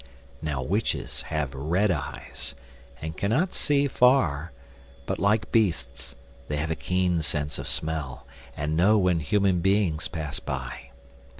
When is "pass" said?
10.07-10.39